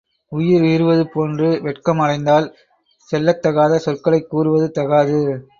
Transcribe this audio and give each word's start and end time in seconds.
உயிர் 0.27 0.63
இறுவது 0.63 1.09
போன்று 1.09 1.59
வெட்கம் 1.61 1.99
அடைந்தாள் 1.99 2.53
சொல்லத்தகாத 3.11 3.75
சொற்களைக் 3.75 4.29
கூறுவது 4.29 4.71
தகாது. 4.71 5.49